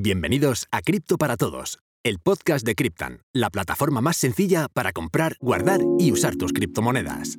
Bienvenidos 0.00 0.68
a 0.70 0.80
Cripto 0.80 1.18
para 1.18 1.36
Todos, 1.36 1.80
el 2.04 2.20
podcast 2.20 2.64
de 2.64 2.76
Cryptan, 2.76 3.22
la 3.32 3.50
plataforma 3.50 4.00
más 4.00 4.16
sencilla 4.16 4.68
para 4.72 4.92
comprar, 4.92 5.36
guardar 5.40 5.80
y 5.98 6.12
usar 6.12 6.36
tus 6.36 6.52
criptomonedas. 6.52 7.36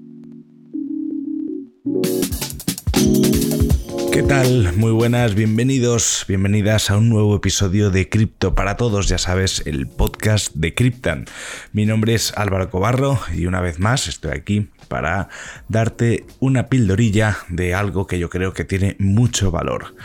¿Qué 4.12 4.24
tal? 4.24 4.74
Muy 4.76 4.92
buenas, 4.92 5.36
bienvenidos, 5.36 6.26
bienvenidas 6.28 6.90
a 6.90 6.98
un 6.98 7.08
nuevo 7.08 7.38
episodio 7.38 7.92
de 7.92 8.10
Cripto 8.10 8.56
para 8.56 8.76
Todos, 8.76 9.08
ya 9.08 9.20
sabes, 9.20 9.64
el 9.66 9.88
podcast 9.88 10.54
de 10.54 10.76
Cryptan. 10.76 11.28
Mi 11.72 11.86
nombre 11.86 12.14
es 12.14 12.38
Álvaro 12.38 12.70
Cobarro 12.70 13.22
y 13.34 13.46
una 13.46 13.62
vez 13.62 13.80
más 13.80 14.10
estoy 14.10 14.32
aquí 14.32 14.68
para 14.90 15.30
darte 15.70 16.26
una 16.40 16.68
pildorilla 16.68 17.38
de 17.48 17.74
algo 17.74 18.06
que 18.06 18.20
yo 18.20 18.30
creo 18.30 18.52
que 18.52 18.66
tiene 18.66 18.98
mucho 19.00 19.50
valor. 19.50 19.96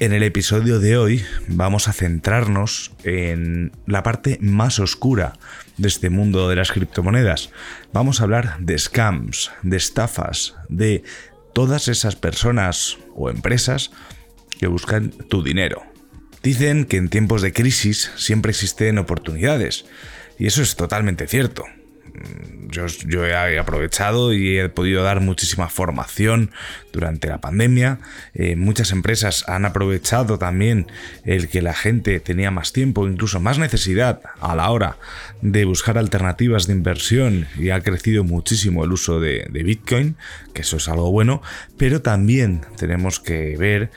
En 0.00 0.12
el 0.12 0.22
episodio 0.22 0.78
de 0.78 0.96
hoy 0.96 1.24
vamos 1.48 1.88
a 1.88 1.92
centrarnos 1.92 2.92
en 3.02 3.72
la 3.84 4.04
parte 4.04 4.38
más 4.40 4.78
oscura 4.78 5.32
de 5.76 5.88
este 5.88 6.08
mundo 6.08 6.48
de 6.48 6.54
las 6.54 6.70
criptomonedas. 6.70 7.50
Vamos 7.92 8.20
a 8.20 8.24
hablar 8.24 8.58
de 8.60 8.78
scams, 8.78 9.50
de 9.64 9.76
estafas, 9.76 10.54
de 10.68 11.02
todas 11.52 11.88
esas 11.88 12.14
personas 12.14 12.98
o 13.16 13.28
empresas 13.28 13.90
que 14.60 14.68
buscan 14.68 15.10
tu 15.10 15.42
dinero. 15.42 15.82
Dicen 16.44 16.84
que 16.84 16.96
en 16.96 17.08
tiempos 17.08 17.42
de 17.42 17.52
crisis 17.52 18.12
siempre 18.14 18.50
existen 18.50 18.98
oportunidades, 18.98 19.84
y 20.38 20.46
eso 20.46 20.62
es 20.62 20.76
totalmente 20.76 21.26
cierto. 21.26 21.64
Mm, 22.18 22.70
yo, 22.70 23.26
he 23.26 23.58
aprovechado 23.58 24.32
y 24.32 24.58
he 24.58 24.68
podido 24.68 25.02
dar 25.02 25.20
muchísima 25.20 25.68
formación 25.68 26.50
durante 26.92 27.28
la 27.28 27.40
pandemia. 27.40 28.00
Eh, 28.34 28.56
muchas 28.56 28.92
empresas 28.92 29.44
han 29.48 29.64
aprovechado 29.64 30.38
también 30.38 30.86
el 31.24 31.48
que 31.48 31.62
la 31.62 31.74
gente 31.74 32.20
tenía 32.20 32.50
más 32.50 32.72
tiempo, 32.72 33.06
incluso 33.06 33.40
más 33.40 33.58
necesidad 33.58 34.20
a 34.40 34.54
la 34.54 34.70
hora 34.70 34.96
de 35.42 35.64
buscar 35.64 35.98
alternativas 35.98 36.66
de 36.66 36.74
inversión 36.74 37.46
y 37.58 37.70
ha 37.70 37.80
crecido 37.80 38.24
muchísimo 38.24 38.84
el 38.84 38.92
uso 38.92 39.20
de, 39.20 39.48
Bitcoin, 39.50 40.16
que 40.54 40.62
eso 40.62 40.76
es 40.76 40.88
algo 40.88 41.10
bueno, 41.10 41.42
pero 41.76 42.00
también 42.00 42.62
tenemos 42.76 43.20
que 43.20 43.56
ver 43.56 43.90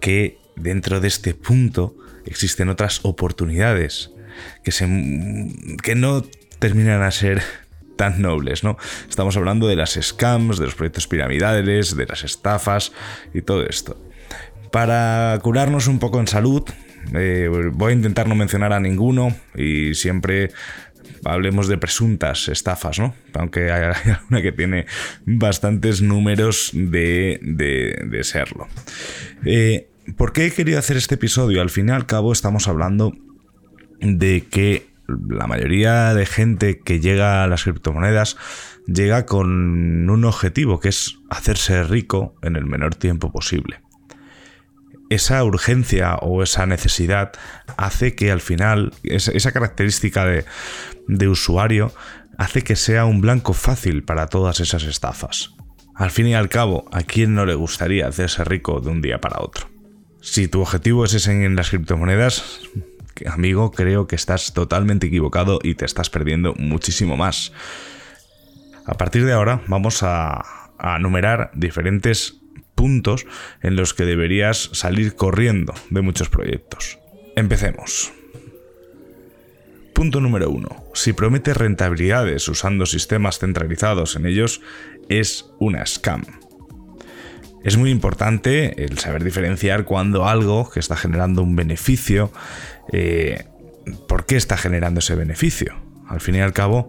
que 0.00 0.38
dentro 0.56 1.00
de 1.00 1.08
este 1.08 1.34
punto 1.34 1.94
existen 2.26 2.68
otras 2.68 3.00
oportunidades 3.04 4.10
que, 4.62 4.72
se, 4.72 4.86
que 5.82 5.94
no 5.94 6.24
terminan 6.58 7.02
a 7.02 7.10
ser 7.10 7.42
tan 7.96 8.20
nobles, 8.20 8.64
¿no? 8.64 8.76
Estamos 9.08 9.36
hablando 9.36 9.66
de 9.66 9.76
las 9.76 9.98
scams, 10.00 10.58
de 10.58 10.66
los 10.66 10.74
proyectos 10.74 11.06
piramidales, 11.06 11.96
de 11.96 12.06
las 12.06 12.24
estafas 12.24 12.92
y 13.32 13.42
todo 13.42 13.66
esto. 13.66 13.96
Para 14.70 15.38
curarnos 15.42 15.86
un 15.86 15.98
poco 15.98 16.20
en 16.20 16.26
salud, 16.26 16.64
eh, 17.14 17.48
voy 17.72 17.92
a 17.92 17.94
intentar 17.94 18.28
no 18.28 18.34
mencionar 18.34 18.72
a 18.72 18.80
ninguno 18.80 19.36
y 19.54 19.94
siempre 19.94 20.50
hablemos 21.24 21.68
de 21.68 21.78
presuntas 21.78 22.48
estafas, 22.48 22.98
¿no? 22.98 23.14
Aunque 23.34 23.70
hay 23.70 23.92
una 24.30 24.42
que 24.42 24.52
tiene 24.52 24.86
bastantes 25.24 26.02
números 26.02 26.70
de, 26.72 27.38
de, 27.42 28.24
serlo. 28.24 28.68
Eh, 29.44 29.88
¿Por 30.16 30.32
qué 30.32 30.46
he 30.46 30.50
querido 30.50 30.78
hacer 30.78 30.96
este 30.96 31.14
episodio? 31.14 31.62
Al 31.62 31.70
fin 31.70 31.88
y 31.88 31.92
al 31.92 32.06
cabo 32.06 32.32
estamos 32.32 32.68
hablando 32.68 33.16
de 34.00 34.44
que 34.50 34.93
la 35.06 35.46
mayoría 35.46 36.14
de 36.14 36.26
gente 36.26 36.80
que 36.80 37.00
llega 37.00 37.44
a 37.44 37.46
las 37.46 37.64
criptomonedas 37.64 38.36
llega 38.86 39.26
con 39.26 40.08
un 40.08 40.24
objetivo, 40.24 40.80
que 40.80 40.88
es 40.88 41.18
hacerse 41.30 41.84
rico 41.84 42.36
en 42.42 42.56
el 42.56 42.66
menor 42.66 42.94
tiempo 42.94 43.32
posible. 43.32 43.80
Esa 45.10 45.44
urgencia 45.44 46.16
o 46.16 46.42
esa 46.42 46.66
necesidad 46.66 47.32
hace 47.76 48.14
que 48.14 48.30
al 48.30 48.40
final, 48.40 48.92
esa 49.02 49.52
característica 49.52 50.24
de, 50.24 51.28
usuario, 51.28 51.92
hace 52.38 52.62
que 52.62 52.76
sea 52.76 53.04
un 53.04 53.20
blanco 53.20 53.52
fácil 53.52 54.02
para 54.02 54.26
todas 54.26 54.60
esas 54.60 54.84
estafas. 54.84 55.54
Al 55.94 56.10
fin 56.10 56.26
y 56.26 56.34
al 56.34 56.48
cabo, 56.48 56.86
¿a 56.90 57.02
quién 57.02 57.34
no 57.34 57.46
le 57.46 57.54
gustaría 57.54 58.08
hacerse 58.08 58.42
rico 58.44 58.80
de 58.80 58.90
un 58.90 59.02
día 59.02 59.20
para 59.20 59.40
otro? 59.40 59.68
Si 60.20 60.48
tu 60.48 60.62
objetivo 60.62 61.04
es 61.04 61.14
ese 61.14 61.44
en 61.44 61.54
las 61.54 61.68
criptomonedas, 61.68 62.62
amigo, 63.26 63.70
creo 63.70 64.06
que 64.06 64.16
estás 64.16 64.52
totalmente 64.52 65.06
equivocado 65.06 65.60
y 65.62 65.74
te 65.74 65.84
estás 65.84 66.10
perdiendo 66.10 66.54
muchísimo 66.54 67.16
más. 67.16 67.52
A 68.86 68.94
partir 68.94 69.24
de 69.24 69.32
ahora 69.32 69.62
vamos 69.66 70.02
a, 70.02 70.42
a 70.78 70.98
numerar 70.98 71.50
diferentes 71.54 72.40
puntos 72.74 73.26
en 73.62 73.76
los 73.76 73.94
que 73.94 74.04
deberías 74.04 74.70
salir 74.72 75.16
corriendo 75.16 75.74
de 75.90 76.02
muchos 76.02 76.28
proyectos. 76.28 76.98
Empecemos. 77.36 78.12
Punto 79.94 80.20
número 80.20 80.50
uno. 80.50 80.84
Si 80.92 81.12
prometes 81.12 81.56
rentabilidades 81.56 82.48
usando 82.48 82.84
sistemas 82.84 83.38
centralizados 83.38 84.16
en 84.16 84.26
ellos, 84.26 84.60
es 85.08 85.46
una 85.60 85.86
scam. 85.86 86.24
Es 87.64 87.78
muy 87.78 87.90
importante 87.90 88.84
el 88.84 88.98
saber 88.98 89.24
diferenciar 89.24 89.84
cuando 89.84 90.28
algo 90.28 90.70
que 90.70 90.80
está 90.80 90.96
generando 90.96 91.42
un 91.42 91.56
beneficio, 91.56 92.30
eh, 92.92 93.44
¿por 94.06 94.26
qué 94.26 94.36
está 94.36 94.58
generando 94.58 95.00
ese 95.00 95.14
beneficio? 95.14 95.74
Al 96.06 96.20
fin 96.20 96.34
y 96.34 96.40
al 96.40 96.52
cabo, 96.52 96.88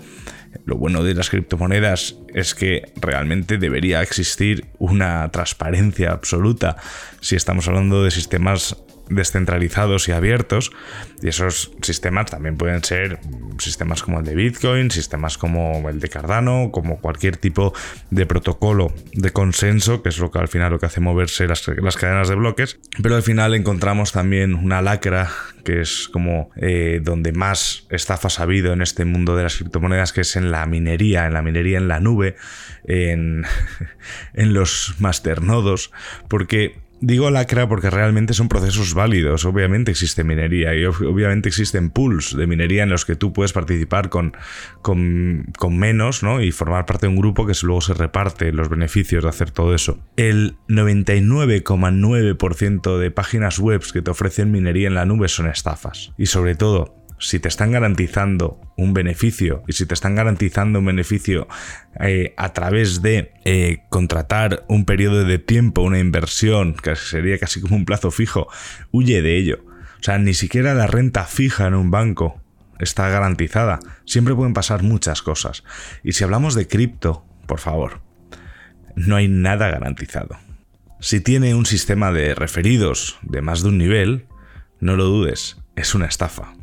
lo 0.66 0.76
bueno 0.76 1.02
de 1.02 1.14
las 1.14 1.30
criptomonedas 1.30 2.18
es 2.34 2.56
que 2.56 2.92
realmente 2.98 3.58
debería 3.58 4.02
existir 4.02 4.66
una 4.78 5.32
transparencia 5.32 6.12
absoluta 6.12 6.76
si 7.22 7.38
estamos 7.38 7.70
hablando 7.70 8.04
de 8.04 8.12
sistemas 8.12 8.76
descentralizados 9.10 10.08
y 10.10 10.12
abiertos. 10.12 10.72
Y 11.22 11.30
esos 11.30 11.72
sistemas 11.82 12.28
también 12.28 12.58
pueden 12.58 12.84
ser 12.84 13.20
sistemas 13.58 14.04
como 14.04 14.20
el 14.20 14.26
de 14.26 14.36
Bitcoin, 14.36 14.92
sistemas 14.92 15.38
como 15.38 15.90
el 15.90 16.00
de 16.00 16.10
Cardano, 16.10 16.70
como 16.72 17.00
cualquier 17.00 17.38
tipo 17.38 17.74
de 18.10 18.26
protocolo 18.26 18.94
de 19.14 19.32
consenso, 19.32 20.02
que 20.02 20.10
es 20.10 20.20
lo 20.20 20.32
que 20.32 20.40
al 20.40 20.48
final 20.48 20.72
lo 20.72 20.80
que 20.80 20.86
hace 20.86 21.00
moverse 21.02 21.48
las, 21.48 21.64
cadenas 21.98 22.30
de 22.30 22.36
bloques. 22.36 22.80
Pero 23.02 23.16
al 23.16 23.24
final 23.24 23.54
encontramos 23.54 24.12
también 24.12 24.56
una 24.56 24.82
lacra 24.82 25.30
que 25.64 25.82
es 25.82 26.10
como 26.12 26.52
eh, 26.58 27.00
donde 27.02 27.32
más 27.32 27.88
estafas 27.90 28.40
ha 28.40 28.44
habido 28.44 28.72
en 28.72 28.84
este 28.84 29.04
mundo 29.04 29.36
de 29.36 29.44
las 29.44 29.56
criptomonedas, 29.58 30.14
que 30.14 30.22
es 30.22 30.36
en 30.36 30.52
la 30.52 30.66
minería, 30.68 31.26
en 31.26 31.34
la 31.34 31.42
minería 31.42 31.80
en 31.80 31.88
la 31.88 32.00
nube, 32.00 32.36
en, 32.84 33.46
en 34.34 34.54
los 34.54 34.96
masternodos, 35.00 35.92
porque 36.28 36.85
Digo 37.06 37.30
lacra 37.30 37.70
porque 37.70 37.92
realmente 37.92 38.34
son 38.34 38.50
procesos 38.50 38.96
válidos. 38.96 39.46
Obviamente 39.46 39.92
existe 39.92 40.24
minería 40.24 40.74
y 40.74 40.86
obviamente 40.86 41.50
existen 41.50 41.92
pools 41.92 42.36
de 42.36 42.48
minería 42.48 42.82
en 42.82 42.90
los 42.90 43.06
que 43.06 43.16
tú 43.16 43.32
puedes 43.32 43.54
participar 43.54 44.10
con, 44.10 44.36
con, 44.82 45.46
con 45.56 45.78
menos 45.78 46.24
¿no? 46.24 46.42
y 46.42 46.52
formar 46.52 46.88
parte 46.88 47.06
de 47.06 47.12
un 47.12 47.18
grupo 47.18 47.46
que 47.46 47.54
luego 47.62 47.82
se 47.82 47.94
reparte 47.94 48.52
los 48.52 48.70
beneficios 48.70 49.22
de 49.22 49.30
hacer 49.30 49.52
todo 49.52 49.76
eso. 49.76 50.00
El 50.18 50.58
99,9% 50.68 52.98
de 52.98 53.12
páginas 53.12 53.60
web 53.60 53.84
que 53.94 54.02
te 54.02 54.10
ofrecen 54.10 54.52
minería 54.52 54.88
en 54.88 54.96
la 54.96 55.06
nube 55.06 55.28
son 55.28 55.46
estafas. 55.46 56.12
Y 56.18 56.26
sobre 56.26 56.56
todo, 56.56 57.05
si 57.26 57.40
te 57.40 57.48
están 57.48 57.72
garantizando 57.72 58.62
un 58.78 58.94
beneficio 58.94 59.64
y 59.68 59.74
si 59.74 59.86
te 59.86 59.94
están 59.94 60.16
garantizando 60.16 60.80
un 60.80 60.86
beneficio 60.86 61.48
eh, 62.00 62.34
a 62.38 62.54
través 62.54 63.02
de 63.02 63.32
eh, 63.46 63.80
contratar 63.90 64.64
un 64.68 64.86
periodo 64.86 65.24
de 65.24 65.40
tiempo, 65.40 65.82
una 65.82 66.00
inversión, 66.00 66.76
que 66.76 66.96
sería 66.96 67.40
casi 67.40 67.62
como 67.62 67.76
un 67.76 67.86
plazo 67.86 68.12
fijo, 68.12 68.48
huye 68.92 69.22
de 69.22 69.38
ello. 69.38 69.66
O 70.00 70.04
sea, 70.04 70.20
ni 70.20 70.36
siquiera 70.36 70.76
la 70.76 70.86
renta 70.86 71.26
fija 71.26 71.66
en 71.66 71.74
un 71.74 71.90
banco 71.90 72.40
está 72.80 73.10
garantizada. 73.10 73.80
Siempre 74.06 74.36
pueden 74.36 74.54
pasar 74.54 74.84
muchas 74.84 75.22
cosas. 75.22 75.64
Y 76.04 76.12
si 76.12 76.24
hablamos 76.24 76.54
de 76.54 76.68
cripto, 76.68 77.26
por 77.48 77.60
favor, 77.60 78.02
no 78.96 79.16
hay 79.16 79.28
nada 79.28 79.70
garantizado. 79.70 80.38
Si 81.00 81.22
tiene 81.22 81.56
un 81.56 81.66
sistema 81.66 82.12
de 82.12 82.36
referidos 82.36 83.18
de 83.22 83.42
más 83.42 83.64
de 83.64 83.70
un 83.70 83.78
nivel, 83.78 84.28
no 84.80 84.96
lo 84.96 85.06
dudes, 85.06 85.58
es 85.76 85.96
una 85.96 86.06
estafa. 86.06 86.54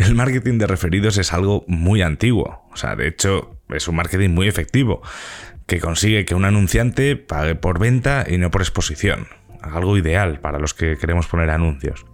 El 0.00 0.14
marketing 0.14 0.56
de 0.56 0.66
referidos 0.66 1.18
es 1.18 1.34
algo 1.34 1.62
muy 1.68 2.00
antiguo, 2.00 2.66
o 2.72 2.76
sea, 2.76 2.96
de 2.96 3.06
hecho 3.06 3.60
es 3.68 3.86
un 3.86 3.96
marketing 3.96 4.30
muy 4.30 4.48
efectivo, 4.48 5.02
que 5.66 5.78
consigue 5.78 6.24
que 6.24 6.34
un 6.34 6.46
anunciante 6.46 7.16
pague 7.16 7.54
por 7.54 7.78
venta 7.78 8.24
y 8.26 8.38
no 8.38 8.50
por 8.50 8.62
exposición. 8.62 9.26
Algo 9.60 9.98
ideal 9.98 10.40
para 10.40 10.58
los 10.58 10.72
que 10.72 10.96
queremos 10.96 11.26
poner 11.26 11.50
anuncios. 11.50 12.06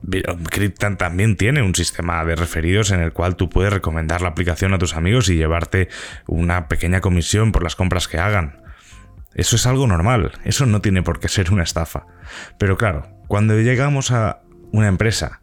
Cryptan 0.50 0.98
también 0.98 1.36
tiene 1.36 1.62
un 1.62 1.76
sistema 1.76 2.24
de 2.24 2.34
referidos 2.34 2.90
en 2.90 2.98
el 2.98 3.12
cual 3.12 3.36
tú 3.36 3.48
puedes 3.48 3.72
recomendar 3.72 4.20
la 4.20 4.30
aplicación 4.30 4.74
a 4.74 4.78
tus 4.78 4.96
amigos 4.96 5.28
y 5.28 5.36
llevarte 5.36 5.88
una 6.26 6.66
pequeña 6.66 7.00
comisión 7.00 7.52
por 7.52 7.62
las 7.62 7.76
compras 7.76 8.08
que 8.08 8.18
hagan. 8.18 8.62
Eso 9.32 9.54
es 9.54 9.64
algo 9.64 9.86
normal, 9.86 10.32
eso 10.44 10.66
no 10.66 10.80
tiene 10.80 11.04
por 11.04 11.20
qué 11.20 11.28
ser 11.28 11.52
una 11.52 11.62
estafa. 11.62 12.08
Pero 12.58 12.76
claro, 12.76 13.06
cuando 13.28 13.56
llegamos 13.60 14.10
a 14.10 14.42
una 14.72 14.88
empresa 14.88 15.40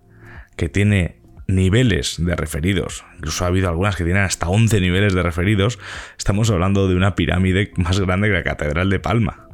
que 0.58 0.68
tiene 0.68 1.23
niveles 1.48 2.16
de 2.24 2.36
referidos, 2.36 3.04
incluso 3.18 3.44
ha 3.44 3.48
habido 3.48 3.70
algunas 3.70 3.96
que 3.96 4.04
tienen 4.04 4.24
hasta 4.24 4.48
11 4.48 4.80
niveles 4.82 5.14
de 5.14 5.24
referidos, 5.24 5.80
estamos 6.18 6.50
hablando 6.50 6.88
de 6.88 6.96
una 6.96 7.16
pirámide 7.16 7.72
más 7.76 8.00
grande 8.00 8.28
que 8.28 8.34
la 8.34 8.44
Catedral 8.44 8.90
de 8.90 9.00
Palma. 9.00 9.48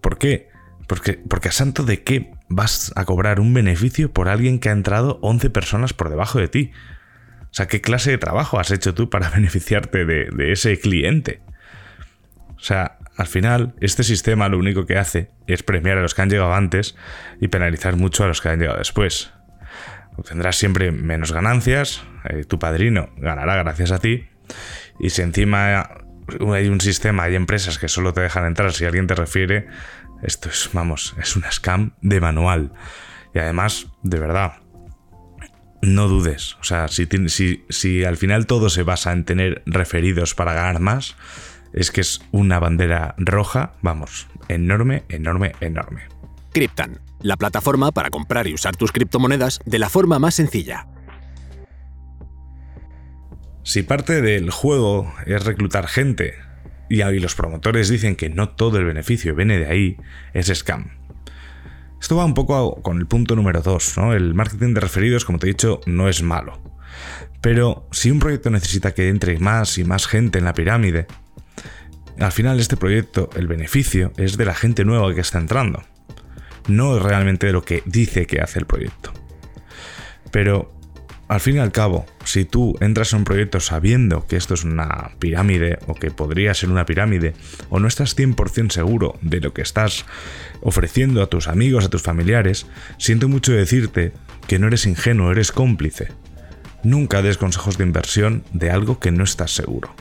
¿Por 0.00 0.18
qué? 0.18 0.48
Porque, 0.86 1.48
a 1.48 1.52
santo 1.52 1.84
de 1.84 2.02
qué 2.02 2.32
vas 2.48 2.92
a 2.96 3.04
cobrar 3.04 3.38
un 3.38 3.54
beneficio 3.54 4.12
por 4.12 4.28
alguien 4.28 4.58
que 4.58 4.70
ha 4.70 4.72
entrado 4.72 5.20
11 5.22 5.48
personas 5.50 5.92
por 5.92 6.10
debajo 6.10 6.40
de 6.40 6.48
ti. 6.48 6.72
O 7.42 7.54
sea, 7.54 7.68
¿qué 7.68 7.80
clase 7.80 8.10
de 8.10 8.18
trabajo 8.18 8.58
has 8.58 8.72
hecho 8.72 8.92
tú 8.92 9.08
para 9.08 9.30
beneficiarte 9.34 10.04
de, 10.04 10.30
de 10.32 10.52
ese 10.52 10.80
cliente? 10.80 11.42
O 12.56 12.60
sea, 12.62 12.98
al 13.16 13.28
final, 13.28 13.74
este 13.80 14.02
sistema 14.02 14.48
lo 14.48 14.58
único 14.58 14.84
que 14.84 14.98
hace 14.98 15.30
es 15.46 15.62
premiar 15.62 15.98
a 15.98 16.02
los 16.02 16.14
que 16.14 16.22
han 16.22 16.30
llegado 16.30 16.54
antes 16.54 16.96
y 17.40 17.48
penalizar 17.48 17.96
mucho 17.96 18.24
a 18.24 18.26
los 18.26 18.40
que 18.40 18.48
han 18.48 18.58
llegado 18.58 18.78
después. 18.78 19.32
Obtendrás 20.20 20.56
siempre 20.56 20.92
menos 20.92 21.32
ganancias, 21.32 22.02
eh, 22.28 22.44
tu 22.44 22.58
padrino 22.58 23.08
ganará 23.16 23.56
gracias 23.56 23.90
a 23.90 24.00
ti, 24.00 24.28
y 24.98 25.08
si 25.08 25.22
encima 25.22 25.88
hay 26.52 26.68
un 26.68 26.82
sistema, 26.82 27.22
hay 27.22 27.36
empresas 27.36 27.78
que 27.78 27.88
solo 27.88 28.12
te 28.12 28.20
dejan 28.20 28.44
entrar 28.44 28.74
si 28.74 28.84
alguien 28.84 29.06
te 29.06 29.14
refiere, 29.14 29.66
esto 30.22 30.50
es, 30.50 30.68
vamos, 30.74 31.16
es 31.18 31.36
una 31.36 31.50
scam 31.50 31.94
de 32.02 32.20
manual. 32.20 32.74
Y 33.34 33.38
además, 33.38 33.86
de 34.02 34.18
verdad, 34.18 34.58
no 35.80 36.06
dudes. 36.06 36.58
O 36.60 36.64
sea, 36.64 36.88
si, 36.88 37.08
si, 37.28 37.64
si 37.70 38.04
al 38.04 38.18
final 38.18 38.44
todo 38.44 38.68
se 38.68 38.82
basa 38.82 39.12
en 39.12 39.24
tener 39.24 39.62
referidos 39.64 40.34
para 40.34 40.52
ganar 40.52 40.80
más, 40.80 41.16
es 41.72 41.90
que 41.90 42.02
es 42.02 42.20
una 42.30 42.58
bandera 42.58 43.14
roja, 43.16 43.72
vamos, 43.80 44.26
enorme, 44.48 45.04
enorme, 45.08 45.52
enorme. 45.60 46.02
Cryptan, 46.52 47.00
la 47.22 47.36
plataforma 47.36 47.92
para 47.92 48.10
comprar 48.10 48.46
y 48.46 48.54
usar 48.54 48.76
tus 48.76 48.92
criptomonedas 48.92 49.60
de 49.64 49.78
la 49.78 49.88
forma 49.88 50.18
más 50.18 50.34
sencilla. 50.34 50.86
Si 53.62 53.82
parte 53.82 54.22
del 54.22 54.50
juego 54.50 55.12
es 55.26 55.44
reclutar 55.44 55.86
gente 55.86 56.34
y 56.88 57.02
los 57.20 57.34
promotores 57.36 57.88
dicen 57.88 58.16
que 58.16 58.28
no 58.28 58.48
todo 58.48 58.78
el 58.78 58.84
beneficio 58.84 59.34
viene 59.34 59.58
de 59.58 59.66
ahí, 59.66 59.96
es 60.34 60.48
scam. 60.48 60.90
Esto 62.00 62.16
va 62.16 62.24
un 62.24 62.34
poco 62.34 62.82
con 62.82 62.98
el 62.98 63.06
punto 63.06 63.36
número 63.36 63.60
2, 63.60 63.98
¿no? 63.98 64.14
El 64.14 64.34
marketing 64.34 64.74
de 64.74 64.80
referidos, 64.80 65.24
como 65.24 65.38
te 65.38 65.46
he 65.46 65.50
dicho, 65.50 65.80
no 65.86 66.08
es 66.08 66.22
malo. 66.22 66.60
Pero 67.40 67.86
si 67.92 68.10
un 68.10 68.18
proyecto 68.18 68.50
necesita 68.50 68.92
que 68.92 69.08
entre 69.08 69.38
más 69.38 69.78
y 69.78 69.84
más 69.84 70.06
gente 70.06 70.38
en 70.38 70.46
la 70.46 70.54
pirámide, 70.54 71.06
al 72.18 72.32
final 72.32 72.58
este 72.58 72.76
proyecto, 72.76 73.30
el 73.36 73.46
beneficio 73.46 74.12
es 74.16 74.36
de 74.36 74.44
la 74.44 74.54
gente 74.54 74.84
nueva 74.84 75.14
que 75.14 75.20
está 75.20 75.38
entrando, 75.38 75.82
no 76.68 76.98
realmente 76.98 77.46
de 77.46 77.52
lo 77.52 77.64
que 77.64 77.82
dice 77.86 78.26
que 78.26 78.40
hace 78.40 78.58
el 78.58 78.66
proyecto. 78.66 79.12
Pero 80.30 80.72
al 81.28 81.40
fin 81.40 81.56
y 81.56 81.58
al 81.60 81.70
cabo, 81.70 82.06
si 82.24 82.44
tú 82.44 82.76
entras 82.80 83.12
en 83.12 83.20
un 83.20 83.24
proyecto 83.24 83.60
sabiendo 83.60 84.26
que 84.26 84.36
esto 84.36 84.54
es 84.54 84.64
una 84.64 85.12
pirámide 85.20 85.78
o 85.86 85.94
que 85.94 86.10
podría 86.10 86.54
ser 86.54 86.70
una 86.70 86.86
pirámide, 86.86 87.34
o 87.68 87.78
no 87.78 87.86
estás 87.86 88.16
100% 88.16 88.70
seguro 88.70 89.16
de 89.22 89.40
lo 89.40 89.52
que 89.52 89.62
estás 89.62 90.06
ofreciendo 90.60 91.22
a 91.22 91.28
tus 91.28 91.46
amigos, 91.46 91.84
a 91.84 91.88
tus 91.88 92.02
familiares, 92.02 92.66
siento 92.98 93.28
mucho 93.28 93.52
decirte 93.52 94.12
que 94.48 94.58
no 94.58 94.66
eres 94.66 94.86
ingenuo, 94.86 95.30
eres 95.30 95.52
cómplice. 95.52 96.08
Nunca 96.82 97.22
des 97.22 97.38
consejos 97.38 97.78
de 97.78 97.84
inversión 97.84 98.42
de 98.52 98.70
algo 98.70 98.98
que 98.98 99.12
no 99.12 99.22
estás 99.22 99.54
seguro 99.54 99.94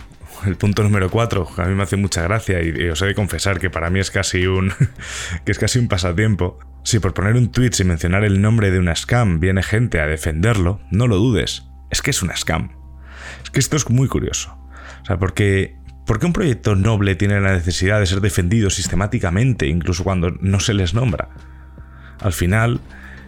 el 0.45 0.55
punto 0.55 0.83
número 0.83 1.09
4, 1.09 1.47
a 1.57 1.65
mí 1.65 1.75
me 1.75 1.83
hace 1.83 1.97
mucha 1.97 2.21
gracia 2.23 2.61
y, 2.63 2.89
os 2.89 3.01
he 3.01 3.05
de 3.05 3.15
confesar 3.15 3.59
que 3.59 3.69
para 3.69 3.89
mí 3.89 3.99
es 3.99 4.11
casi 4.11 4.47
un 4.47 4.71
que 5.45 5.51
es 5.51 5.59
casi 5.59 5.79
un 5.79 5.87
pasatiempo. 5.87 6.59
Si 6.83 6.99
por 6.99 7.13
poner 7.13 7.35
un 7.35 7.51
tweet 7.51 7.71
sin 7.73 7.87
mencionar 7.87 8.23
el 8.23 8.41
nombre 8.41 8.71
de 8.71 8.79
una 8.79 8.95
scam 8.95 9.39
viene 9.39 9.63
gente 9.63 9.99
a 9.99 10.07
defenderlo, 10.07 10.81
no 10.91 11.07
lo 11.07 11.17
dudes, 11.17 11.67
es 11.89 12.01
que 12.01 12.11
es 12.11 12.21
una 12.21 12.35
scam. 12.35 12.71
Es 13.43 13.49
que 13.49 13.59
esto 13.59 13.75
es 13.75 13.89
muy 13.89 14.07
curioso. 14.07 14.57
O 15.01 15.05
sea, 15.05 15.17
porque 15.17 15.75
¿por 16.05 16.19
qué 16.19 16.25
un 16.25 16.33
proyecto 16.33 16.75
noble 16.75 17.15
tiene 17.15 17.39
la 17.41 17.53
necesidad 17.53 17.99
de 17.99 18.05
ser 18.05 18.21
defendido 18.21 18.69
sistemáticamente 18.69 19.67
incluso 19.67 20.03
cuando 20.03 20.31
no 20.41 20.59
se 20.59 20.73
les 20.73 20.93
nombra? 20.93 21.29
Al 22.19 22.33
final, 22.33 22.81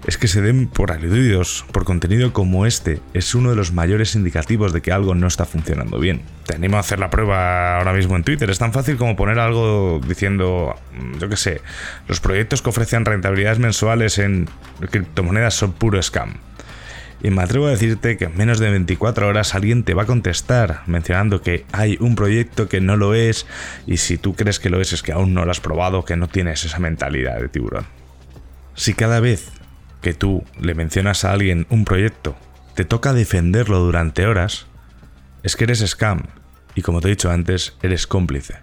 es 0.07 0.17
que 0.17 0.27
se 0.27 0.41
den 0.41 0.67
por 0.67 0.91
aludidos 0.91 1.65
por 1.71 1.85
contenido 1.85 2.33
como 2.33 2.65
este 2.65 2.99
es 3.13 3.35
uno 3.35 3.51
de 3.51 3.55
los 3.55 3.71
mayores 3.71 4.15
indicativos 4.15 4.73
de 4.73 4.81
que 4.81 4.91
algo 4.91 5.13
no 5.13 5.27
está 5.27 5.45
funcionando 5.45 5.99
bien. 5.99 6.21
Te 6.45 6.55
animo 6.55 6.77
a 6.77 6.79
hacer 6.79 6.99
la 6.99 7.09
prueba 7.09 7.77
ahora 7.77 7.93
mismo 7.93 8.15
en 8.15 8.23
Twitter. 8.23 8.49
Es 8.49 8.59
tan 8.59 8.73
fácil 8.73 8.97
como 8.97 9.15
poner 9.15 9.39
algo 9.39 10.01
diciendo, 10.07 10.75
mm, 10.97 11.19
yo 11.19 11.29
qué 11.29 11.37
sé, 11.37 11.61
los 12.07 12.19
proyectos 12.19 12.61
que 12.61 12.69
ofrecen 12.69 13.05
rentabilidades 13.05 13.59
mensuales 13.59 14.17
en 14.17 14.49
criptomonedas 14.89 15.53
son 15.53 15.73
puro 15.73 16.01
scam. 16.01 16.33
Y 17.23 17.29
me 17.29 17.43
atrevo 17.43 17.67
a 17.67 17.69
decirte 17.69 18.17
que 18.17 18.25
en 18.25 18.35
menos 18.35 18.57
de 18.57 18.71
24 18.71 19.27
horas 19.27 19.53
alguien 19.53 19.83
te 19.83 19.93
va 19.93 20.03
a 20.03 20.07
contestar 20.07 20.81
mencionando 20.87 21.43
que 21.43 21.65
hay 21.71 21.97
un 21.99 22.15
proyecto 22.15 22.67
que 22.67 22.81
no 22.81 22.97
lo 22.97 23.13
es 23.13 23.45
y 23.85 23.97
si 23.97 24.17
tú 24.17 24.33
crees 24.33 24.59
que 24.59 24.71
lo 24.71 24.81
es 24.81 24.91
es 24.93 25.03
que 25.03 25.11
aún 25.11 25.35
no 25.35 25.45
lo 25.45 25.51
has 25.51 25.59
probado, 25.59 26.03
que 26.03 26.17
no 26.17 26.27
tienes 26.27 26.65
esa 26.65 26.79
mentalidad 26.79 27.39
de 27.39 27.47
tiburón. 27.47 27.85
Si 28.73 28.95
cada 28.95 29.19
vez 29.19 29.51
que 30.01 30.13
tú 30.13 30.43
le 30.59 30.75
mencionas 30.75 31.23
a 31.23 31.31
alguien 31.31 31.67
un 31.69 31.85
proyecto, 31.85 32.35
te 32.75 32.85
toca 32.85 33.13
defenderlo 33.13 33.79
durante 33.79 34.25
horas, 34.25 34.67
es 35.43 35.55
que 35.55 35.65
eres 35.65 35.79
scam 35.87 36.23
y 36.75 36.81
como 36.81 37.01
te 37.01 37.07
he 37.07 37.11
dicho 37.11 37.29
antes, 37.29 37.77
eres 37.81 38.07
cómplice. 38.07 38.55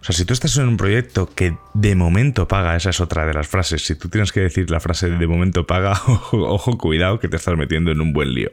O 0.00 0.04
sea, 0.04 0.14
si 0.14 0.24
tú 0.24 0.32
estás 0.32 0.56
en 0.56 0.68
un 0.68 0.76
proyecto 0.76 1.28
que 1.34 1.56
de 1.74 1.94
momento 1.96 2.46
paga, 2.46 2.76
esa 2.76 2.90
es 2.90 3.00
otra 3.00 3.26
de 3.26 3.34
las 3.34 3.48
frases, 3.48 3.84
si 3.84 3.96
tú 3.96 4.08
tienes 4.08 4.30
que 4.32 4.40
decir 4.40 4.70
la 4.70 4.80
frase 4.80 5.10
de 5.10 5.26
momento 5.26 5.66
paga, 5.66 5.92
ojo, 6.06 6.38
ojo 6.48 6.78
cuidado 6.78 7.18
que 7.18 7.28
te 7.28 7.36
estás 7.36 7.56
metiendo 7.56 7.90
en 7.90 8.00
un 8.00 8.12
buen 8.12 8.32
lío. 8.32 8.52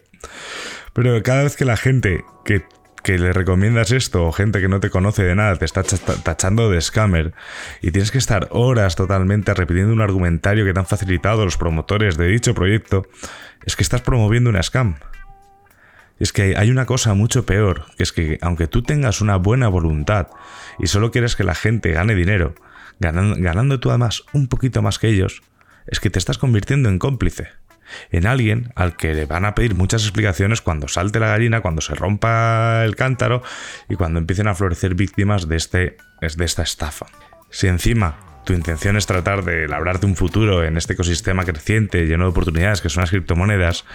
Pero 0.94 1.21
cada 1.24 1.44
vez 1.44 1.56
que 1.56 1.66
la 1.66 1.78
gente 1.78 2.24
que 2.45 2.63
que 3.06 3.19
le 3.19 3.34
recomiendas 3.34 3.92
esto 3.92 4.25
o 4.25 4.31
gente 4.31 4.60
que 4.60 4.68
no 4.68 4.80
te 4.80 4.90
conoce 4.90 5.22
de 5.24 5.36
nada 5.36 5.56
te 5.57 5.66
está 5.66 5.84
tachando 5.84 6.72
de 6.72 6.81
scammer 6.81 7.36
y 7.80 7.92
tienes 7.92 8.10
que 8.10 8.18
estar 8.18 8.48
horas 8.50 8.96
totalmente 8.96 9.54
repitiendo 9.54 9.94
un 9.94 10.02
argumentario 10.02 10.66
que 10.66 10.74
te 10.74 10.80
han 10.80 10.88
facilitado 10.88 11.46
los 11.46 11.56
promotores 11.56 12.18
de 12.18 12.25
dicho 12.25 12.56
proyecto, 12.56 13.06
es 13.63 13.75
que 13.75 13.84
estás 13.84 14.02
promoviendo 14.02 14.50
una 14.50 14.63
scam. 14.63 14.96
Es 16.18 16.34
que 16.34 16.57
hay 16.57 16.72
una 16.72 16.88
cosa 16.88 17.13
mucho 17.13 17.46
peor, 17.46 17.86
que 17.96 18.02
es 18.02 18.12
que 18.12 18.40
aunque 18.42 18.66
tú 18.66 18.81
tengas 18.81 19.22
una 19.22 19.36
buena 19.36 19.68
voluntad 19.68 20.30
y 20.80 20.88
solo 20.88 21.12
quieres 21.12 21.36
que 21.36 21.44
la 21.44 21.54
gente 21.54 21.92
gane 21.92 22.16
dinero, 22.16 22.56
ganando, 23.00 23.36
ganando 23.38 23.80
tú 23.80 23.92
además 23.92 24.24
un 24.34 24.48
poquito 24.48 24.81
más 24.81 24.98
que 24.98 25.10
ellos, 25.10 25.44
es 25.86 26.00
que 26.00 26.10
te 26.10 26.18
estás 26.18 26.40
convirtiendo 26.40 26.90
en 26.90 26.98
cómplice 26.98 27.50
en 28.11 28.27
alguien 28.27 28.71
al 28.75 28.95
que 28.97 29.13
le 29.13 29.25
van 29.25 29.45
a 29.45 29.55
pedir 29.55 29.75
muchas 29.75 30.03
explicaciones 30.03 30.61
cuando 30.61 30.87
salte 30.87 31.19
la 31.19 31.27
gallina, 31.27 31.61
cuando 31.61 31.81
se 31.81 31.95
rompa 31.95 32.83
el 32.85 32.95
cántaro 32.95 33.43
y 33.89 33.95
cuando 33.95 34.19
empiecen 34.19 34.47
a 34.47 34.55
florecer 34.55 34.95
víctimas 34.95 35.47
de, 35.47 35.55
este, 35.55 35.97
de 36.21 36.45
esta 36.45 36.63
estafa. 36.63 37.07
Si 37.49 37.67
encima 37.67 38.17
tu 38.45 38.53
intención 38.53 38.95
es 38.95 39.07
tratar 39.07 39.43
de 39.43 39.67
labrarte 39.67 40.05
un 40.05 40.15
futuro 40.15 40.63
en 40.63 40.77
este 40.77 40.93
ecosistema 40.93 41.45
creciente 41.45 42.05
lleno 42.05 42.25
de 42.25 42.29
oportunidades 42.29 42.81
que 42.81 42.89
son 42.89 43.01
las 43.01 43.09
criptomonedas, 43.09 43.85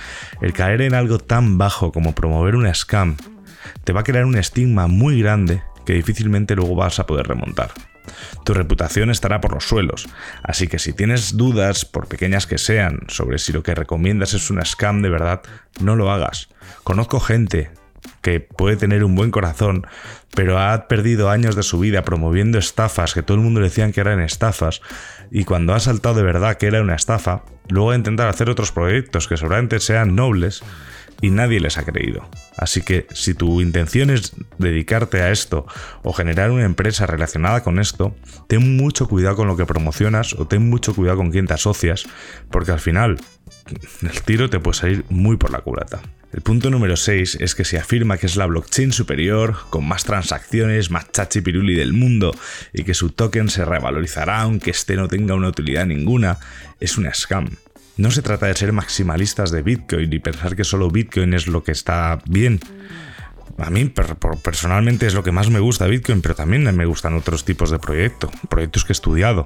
el 0.41 0.53
caer 0.53 0.83
en 0.83 0.95
algo 0.95 1.19
tan 1.19 1.57
bajo 1.59 1.93
como 1.93 2.15
promover 2.15 2.57
una 2.57 2.75
scam 2.75 3.17
te 3.85 3.93
va 3.93 4.01
a 4.01 4.05
crear 4.05 4.25
un 4.25 4.37
estigma 4.37 4.87
muy 4.87 5.21
grande 5.21 5.63
que 5.85 5.93
difícilmente 5.95 6.57
luego 6.57 6.75
vas 6.75 6.99
a 6.99 7.07
poder 7.07 7.27
remontar 7.27 7.71
tu 8.45 8.55
reputación 8.55 9.11
estará 9.11 9.41
por 9.41 9.53
los 9.53 9.65
suelos. 9.65 10.09
Así 10.43 10.69
que 10.69 10.79
si 10.79 10.93
tienes 10.93 11.37
dudas, 11.37 11.85
por 11.85 12.09
pequeñas 12.09 12.47
que 12.47 12.59
sean, 12.59 13.01
sobre 13.09 13.39
si 13.39 13.53
lo 13.53 13.63
que 13.63 13.75
recomiendas 13.75 14.35
es 14.35 14.51
una 14.51 14.65
scam 14.65 15.03
de 15.03 15.11
verdad, 15.11 15.43
no 15.81 15.97
lo 15.97 16.11
hagas. 16.11 16.49
Conozco 16.85 17.21
gente 17.21 17.71
que 18.23 18.41
puede 18.41 18.77
tener 18.77 19.05
un 19.05 19.15
buen 19.15 19.31
corazón, 19.31 19.87
pero 20.35 20.59
ha 20.59 20.89
perdido 20.89 21.31
años 21.31 21.57
de 21.57 21.63
su 21.63 21.79
vida 21.79 22.03
promoviendo 22.03 22.59
estafas 22.59 23.15
que 23.15 23.23
todo 23.23 23.37
el 23.37 23.43
mundo 23.43 23.61
decían 23.61 23.93
que 23.93 24.01
eran 24.01 24.21
estafas, 24.21 24.83
y 25.31 25.45
cuando 25.45 25.75
ha 25.75 25.81
saltado 25.81 26.17
de 26.17 26.23
verdad 26.23 26.57
que 26.57 26.67
era 26.67 26.83
una 26.83 26.97
estafa, 26.97 27.43
luego 27.69 27.93
a 27.93 27.97
intentar 27.97 28.29
hacer 28.29 28.51
otros 28.51 28.73
proyectos 28.73 29.29
que 29.29 29.37
seguramente 29.37 29.81
sean 29.81 30.15
nobles, 30.15 30.63
y 31.21 31.31
nadie 31.31 31.61
les 31.61 31.79
ha 31.79 31.85
creído. 31.85 32.29
Así 32.57 32.83
que 32.83 33.07
si 33.13 33.35
tu 33.35 33.61
intención 33.61 34.11
es 34.11 34.33
dedicarte 34.59 35.23
a 35.23 35.31
esto 35.31 35.67
o 36.03 36.13
generar 36.13 36.51
una 36.51 36.65
empresa 36.65 37.07
relacionada 37.07 37.63
con 37.63 37.79
esto, 37.79 38.15
ten 38.49 38.77
mucho 38.77 39.09
cuidado 39.09 39.37
con 39.37 39.49
lo 39.49 39.57
que 39.57 39.67
promocionas 39.67 40.35
o 40.35 40.47
ten 40.47 40.69
mucho 40.69 40.95
cuidado 40.95 41.19
con 41.19 41.31
quién 41.31 41.47
te 41.47 41.55
asocias, 41.55 42.07
porque 42.51 42.73
al 42.73 42.81
final 42.81 43.19
el 44.03 44.23
tiro 44.23 44.51
te 44.51 44.61
puede 44.61 44.79
salir 44.79 45.05
muy 45.09 45.37
por 45.37 45.51
la 45.51 45.61
culata. 45.61 46.01
El 46.33 46.43
punto 46.43 46.71
número 46.71 46.97
6 46.97 47.39
es 47.41 47.55
que 47.57 47.65
se 47.65 47.77
afirma 47.77 48.17
que 48.17 48.27
es 48.27 48.37
la 48.37 48.47
blockchain 48.47 48.93
superior, 48.93 49.57
con 49.69 49.87
más 49.87 50.05
transacciones, 50.05 50.91
más 50.91 51.11
chachi 51.11 51.41
piruli 51.41 51.75
del 51.75 51.93
mundo, 51.93 52.33
y 52.73 52.85
que 52.85 52.95
su 52.95 53.11
token 53.11 53.51
se 53.51 53.65
revalorizará 53.65 54.43
aunque 54.43 54.71
este 54.71 54.95
no 54.95 55.09
tenga 55.09 55.35
una 55.35 55.49
utilidad 55.49 55.87
ninguna, 55.87 56.39
es 56.79 56.99
una 56.99 57.13
scam. 57.13 57.49
No 58.01 58.11
se 58.11 58.23
trata 58.23 58.47
de 58.47 58.55
ser 58.55 58.73
maximalistas 58.73 59.51
de 59.51 59.61
Bitcoin 59.61 60.11
y 60.11 60.19
pensar 60.21 60.57
que 60.57 60.65
solo 60.65 60.91
Bitcoin 60.91 61.35
es 61.35 61.47
lo 61.47 61.63
que 61.63 61.73
está 61.73 62.19
bien. 62.25 62.59
A 63.59 63.69
mí 63.69 63.93
personalmente 64.43 65.07
es 65.07 65.13
lo 65.13 65.23
que 65.23 65.33
más 65.33 65.51
me 65.51 65.61
gusta 65.61 65.87
Bitcoin, 65.87 66.23
pero 66.23 66.35
también 66.35 66.63
me 66.75 66.87
gustan 66.87 67.13
otros 67.13 67.45
tipos 67.45 67.71
de 67.71 67.79
proyectos, 67.79 68.31
proyectos 68.49 68.87
que 68.87 68.93
he 68.93 68.95
estudiado. 68.95 69.45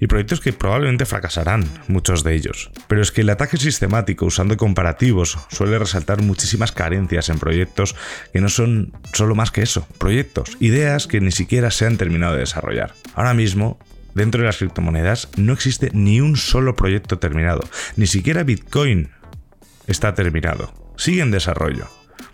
Y 0.00 0.08
proyectos 0.08 0.40
que 0.40 0.52
probablemente 0.52 1.06
fracasarán, 1.06 1.64
muchos 1.86 2.24
de 2.24 2.34
ellos. 2.34 2.72
Pero 2.88 3.02
es 3.02 3.12
que 3.12 3.20
el 3.20 3.30
ataque 3.30 3.56
sistemático 3.56 4.26
usando 4.26 4.56
comparativos 4.56 5.38
suele 5.48 5.78
resaltar 5.78 6.20
muchísimas 6.22 6.72
carencias 6.72 7.28
en 7.28 7.38
proyectos 7.38 7.94
que 8.32 8.40
no 8.40 8.48
son 8.48 8.94
solo 9.12 9.36
más 9.36 9.52
que 9.52 9.62
eso, 9.62 9.86
proyectos, 9.98 10.56
ideas 10.58 11.06
que 11.06 11.20
ni 11.20 11.30
siquiera 11.30 11.70
se 11.70 11.86
han 11.86 11.98
terminado 11.98 12.34
de 12.34 12.40
desarrollar. 12.40 12.94
Ahora 13.14 13.32
mismo 13.32 13.78
dentro 14.16 14.40
de 14.40 14.46
las 14.46 14.56
criptomonedas 14.56 15.28
no 15.36 15.52
existe 15.52 15.90
ni 15.92 16.20
un 16.20 16.36
solo 16.36 16.74
proyecto 16.74 17.18
terminado. 17.18 17.60
Ni 17.96 18.06
siquiera 18.06 18.42
Bitcoin 18.42 19.10
está 19.86 20.14
terminado. 20.14 20.72
Sigue 20.96 21.20
en 21.20 21.30
desarrollo. 21.30 21.86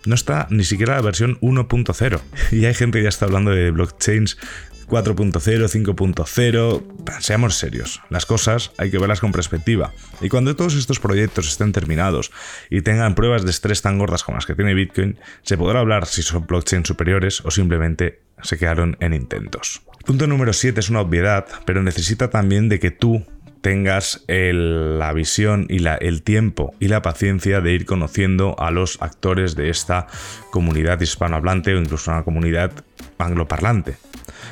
No 0.07 0.15
está 0.15 0.47
ni 0.49 0.65
siquiera 0.65 0.95
la 0.95 1.03
versión 1.03 1.39
1.0. 1.41 2.21
Y 2.53 2.65
hay 2.67 2.75
gente 2.75 2.99
que 2.99 3.05
ya 3.05 3.09
está 3.09 3.27
hablando 3.27 3.51
de 3.51 3.73
blockchains 3.73 4.39
4.0, 4.87 5.33
5.0. 5.33 7.21
Seamos 7.21 7.57
serios, 7.57 8.01
las 8.11 8.27
cosas 8.27 8.73
hay 8.79 8.91
que 8.91 8.99
verlas 8.99 9.21
con 9.21 9.33
perspectiva. 9.33 9.93
Y 10.21 10.29
cuando 10.29 10.55
todos 10.55 10.75
estos 10.75 11.01
proyectos 11.01 11.49
estén 11.49 11.73
terminados 11.73 12.31
y 12.71 12.83
tengan 12.83 13.15
pruebas 13.17 13.45
de 13.45 13.51
estrés 13.51 13.83
tan 13.83 13.99
gordas 13.99 14.23
como 14.23 14.37
las 14.37 14.47
que 14.47 14.55
tiene 14.55 14.75
Bitcoin, 14.75 15.19
se 15.43 15.57
podrá 15.57 15.81
hablar 15.81 16.07
si 16.07 16.23
son 16.23 16.47
blockchains 16.47 16.87
superiores 16.87 17.41
o 17.45 17.51
simplemente 17.51 18.23
se 18.43 18.59
quedaron 18.59 18.97
en 19.01 19.15
intentos. 19.15 19.83
Punto 20.05 20.27
número 20.27 20.53
7 20.53 20.81
es 20.81 20.91
una 20.91 21.01
obviedad, 21.01 21.47
pero 21.65 21.83
necesita 21.83 22.29
también 22.29 22.69
de 22.69 22.81
que 22.81 22.91
tú 22.91 23.25
tengas 23.61 24.25
la 24.27 25.13
visión 25.13 25.67
y 25.69 25.87
el 25.87 26.23
tiempo 26.23 26.75
y 26.81 26.89
la 26.89 27.03
paciencia 27.03 27.61
de 27.61 27.73
ir 27.73 27.87
conociendo 27.87 28.57
a 28.59 28.73
los 28.73 29.01
actores 29.01 29.55
de 29.55 29.71
esta 29.71 30.09
comunidad 30.51 31.01
hispanohablante 31.01 31.73
o 31.75 31.79
incluso 31.79 32.11
una 32.11 32.25
comunidad 32.25 32.73
angloparlante. 33.19 33.97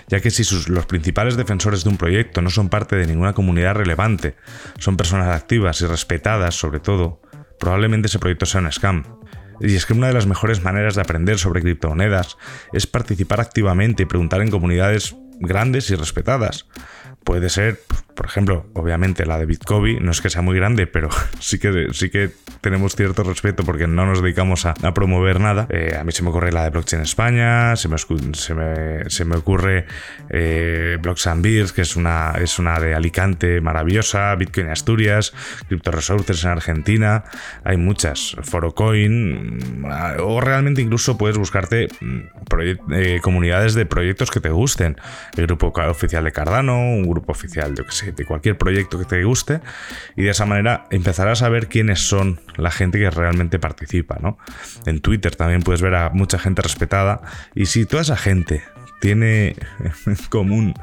Ya 0.09 0.21
que 0.21 0.31
si 0.31 0.45
los 0.71 0.87
principales 0.87 1.37
defensores 1.37 1.83
de 1.83 1.91
un 1.91 1.97
proyecto 1.97 2.41
no 2.41 2.51
son 2.51 2.69
parte 2.69 2.95
de 2.95 3.09
ninguna 3.09 3.33
comunidad 3.33 3.75
relevante, 3.75 4.37
son 4.79 4.97
personas 4.97 5.35
activas 5.35 5.81
y 5.81 5.87
respetadas 5.87 6.55
sobre 6.55 6.79
todo, 6.79 7.21
probablemente 7.59 8.07
ese 8.07 8.21
proyecto 8.21 8.47
sea 8.47 8.61
un 8.61 8.71
scam. 8.71 9.05
Y 9.61 9.75
es 9.75 9.85
que 9.85 9.93
una 9.93 10.07
de 10.07 10.15
las 10.15 10.27
mejores 10.27 10.63
maneras 10.63 10.95
de 10.95 11.03
aprender 11.03 11.39
sobre 11.39 11.61
criptomonedas 11.61 12.39
es 12.73 12.87
participar 12.87 13.41
activamente 13.41 14.05
y 14.05 14.07
preguntar 14.07 14.41
en 14.41 14.51
comunidades 14.51 15.17
grandes 15.41 15.91
y 15.91 15.97
respetadas. 15.97 16.67
Puede 17.25 17.49
ser, 17.49 17.81
por 18.15 18.27
ejemplo, 18.27 18.67
obviamente 18.75 19.27
la 19.27 19.39
de 19.39 19.47
Bitcoin, 19.47 20.05
no 20.05 20.11
es 20.11 20.21
que 20.21 20.31
sea 20.31 20.43
muy 20.43 20.57
grande, 20.57 20.87
pero 20.87 21.09
sí 21.41 21.59
que, 21.59 21.89
sí 21.93 22.11
que 22.11 22.31
tenemos 22.61 22.95
cierto 22.97 23.23
respeto 23.23 23.65
porque 23.65 23.87
no 23.87 24.07
nos 24.07 24.23
dedicamos 24.23 24.67
a, 24.67 24.75
promover 24.95 25.41
nada. 25.41 25.67
Eh, 25.71 25.97
a 25.99 26.05
mí 26.05 26.13
se 26.13 26.23
me 26.23 26.31
ocurre 26.31 26.53
la 26.53 26.65
de 26.65 26.71
Blockchain 26.71 27.03
España, 27.03 27.77
se 27.77 27.89
me, 27.89 27.97
se 27.99 29.25
me, 29.25 29.37
ocurre 29.37 29.87
eh, 30.29 30.99
Blocks 31.01 31.27
and 31.27 31.43
Beers, 31.43 31.73
que 31.73 31.83
es 31.83 31.97
una, 31.97 32.33
es 32.41 32.59
una 32.59 32.79
de 32.81 32.95
Alicante 32.95 33.61
maravillosa, 33.61 34.35
Bitcoin 34.35 34.69
Asturias, 34.69 35.33
Crypto 35.69 35.91
Resources 35.91 36.45
en 36.45 36.51
Argentina, 36.51 37.25
hay 37.65 37.77
muchas, 37.77 38.37
Forocoin, 38.43 39.85
o 40.19 40.41
realmente 40.41 40.83
incluso 40.83 41.17
puedes 41.17 41.39
buscarte 41.39 41.89
mm, 42.01 42.21
eh, 42.93 43.21
comunidades 43.23 43.75
de 43.75 43.87
proyectos 43.87 44.31
que 44.31 44.41
te 44.41 44.51
gusten. 44.51 44.97
El 45.37 45.47
grupo 45.47 45.73
oficial 45.89 46.25
de 46.25 46.33
Cardano, 46.33 46.79
un 46.79 47.09
grupo 47.09 47.33
oficial, 47.33 47.75
yo 47.75 47.85
que 47.85 47.93
sé, 47.93 48.10
de 48.13 48.25
cualquier 48.25 48.59
proyecto 48.59 48.99
que 48.99 49.05
te 49.05 49.23
guste, 49.25 49.61
y 50.17 50.23
de 50.23 50.31
esa 50.31 50.47
manera 50.47 50.87
empezarás 50.91 51.43
a 51.43 51.49
ver 51.49 51.69
quiénes 51.69 52.01
son 52.01 52.41
la 52.57 52.71
gente 52.71 52.99
que 52.99 53.11
realmente 53.11 53.59
participa, 53.59 54.19
¿no? 54.21 54.39
En 54.87 55.01
Twitter 55.01 55.37
también 55.37 55.63
puedes 55.63 55.83
ver 55.83 55.95
a 55.95 56.11
mucha 56.11 56.39
gente 56.39 56.63
respetada, 56.63 57.23
y 57.55 57.67
si 57.67 57.87
toda 57.87 58.03
esa 58.03 58.17
gente 58.17 58.63
tiene 59.01 59.57
en 60.07 60.17
común 60.29 60.75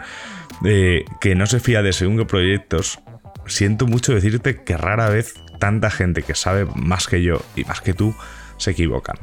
eh, 0.65 1.05
que 1.21 1.35
no 1.35 1.45
se 1.45 1.59
fía 1.59 1.81
de 1.81 1.93
según 1.93 2.17
qué 2.17 2.25
proyectos, 2.25 2.99
siento 3.45 3.87
mucho 3.87 4.13
decirte 4.13 4.63
que 4.63 4.77
rara 4.77 5.09
vez 5.09 5.35
tanta 5.59 5.89
gente 5.89 6.23
que 6.23 6.35
sabe 6.35 6.67
más 6.75 7.07
que 7.07 7.23
yo 7.23 7.43
y 7.55 7.63
más 7.65 7.81
que 7.81 7.93
tú 7.93 8.15
se 8.57 8.71
equivocan. 8.71 9.17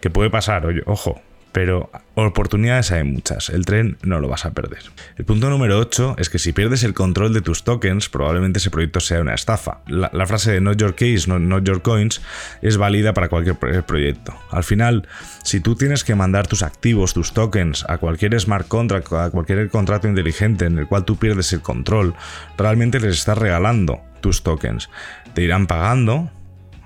Que 0.00 0.10
puede 0.10 0.30
pasar, 0.30 0.66
ojo, 0.86 1.20
pero 1.56 1.90
oportunidades 2.16 2.92
hay 2.92 3.02
muchas, 3.02 3.48
el 3.48 3.64
tren 3.64 3.96
no 4.02 4.20
lo 4.20 4.28
vas 4.28 4.44
a 4.44 4.50
perder. 4.50 4.82
El 5.16 5.24
punto 5.24 5.48
número 5.48 5.78
8 5.78 6.16
es 6.18 6.28
que 6.28 6.38
si 6.38 6.52
pierdes 6.52 6.84
el 6.84 6.92
control 6.92 7.32
de 7.32 7.40
tus 7.40 7.64
tokens, 7.64 8.10
probablemente 8.10 8.58
ese 8.58 8.68
proyecto 8.68 9.00
sea 9.00 9.22
una 9.22 9.32
estafa. 9.32 9.80
La, 9.86 10.26
frase 10.26 10.52
de 10.52 10.60
not 10.60 10.76
your 10.76 10.94
case, 10.94 11.22
not, 11.26 11.64
your 11.64 11.80
coins 11.80 12.20
es 12.60 12.76
válida 12.76 13.14
para 13.14 13.30
cualquier 13.30 13.56
proyecto. 13.56 14.34
Al 14.50 14.64
final, 14.64 15.08
si 15.44 15.60
tú 15.60 15.76
tienes 15.76 16.04
que 16.04 16.14
mandar 16.14 16.46
tus 16.46 16.62
activos, 16.62 17.14
tus 17.14 17.32
tokens, 17.32 17.86
a 17.88 17.96
cualquier 17.96 18.38
smart 18.38 18.68
contract, 18.68 19.10
a 19.14 19.30
cualquier 19.30 19.70
contrato 19.70 20.08
inteligente 20.08 20.66
en 20.66 20.78
el 20.78 20.86
cual 20.86 21.06
tú 21.06 21.16
pierdes 21.16 21.54
el 21.54 21.62
control, 21.62 22.12
realmente 22.58 23.00
les 23.00 23.14
estás 23.16 23.38
regalando 23.38 24.02
tus 24.20 24.42
tokens. 24.42 24.90
Te 25.32 25.40
irán 25.40 25.66
pagando, 25.66 26.30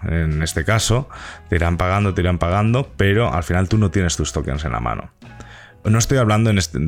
en 0.02 0.42
este 0.42 0.64
caso, 0.64 1.08
te 1.48 1.56
irán 1.56 1.76
pagando, 1.76 2.14
te 2.14 2.22
irán 2.22 2.38
pagando, 2.38 2.90
pero 2.96 3.32
al 3.32 3.42
final 3.42 3.68
tú 3.68 3.78
no 3.78 3.90
tienes 3.90 4.16
tus 4.16 4.32
tokens 4.32 4.64
en 4.64 4.72
la 4.72 4.80
mano. 4.80 5.10
No 5.82 5.98
estoy 5.98 6.18
hablando 6.18 6.50
en, 6.50 6.58
este, 6.58 6.78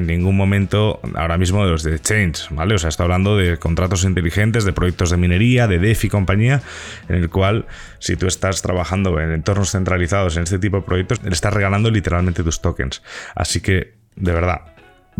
ningún 0.00 0.36
momento 0.36 1.00
ahora 1.14 1.38
mismo 1.38 1.64
de 1.64 1.70
los 1.70 1.84
de 1.84 2.00
Change, 2.00 2.48
¿vale? 2.50 2.74
O 2.74 2.78
sea, 2.78 2.88
estoy 2.88 3.04
hablando 3.04 3.36
de 3.36 3.56
contratos 3.58 4.02
inteligentes, 4.02 4.64
de 4.64 4.72
proyectos 4.72 5.10
de 5.10 5.16
minería, 5.16 5.68
de 5.68 5.78
DeFi 5.78 6.08
y 6.08 6.10
compañía, 6.10 6.60
en 7.08 7.16
el 7.16 7.30
cual 7.30 7.66
si 8.00 8.16
tú 8.16 8.26
estás 8.26 8.60
trabajando 8.60 9.20
en 9.20 9.30
entornos 9.30 9.70
centralizados 9.70 10.36
en 10.36 10.42
este 10.42 10.58
tipo 10.58 10.78
de 10.78 10.82
proyectos, 10.82 11.22
le 11.22 11.30
estás 11.30 11.54
regalando 11.54 11.88
literalmente 11.90 12.42
tus 12.42 12.60
tokens. 12.60 13.02
Así 13.36 13.60
que, 13.60 13.94
de 14.16 14.32
verdad, 14.32 14.62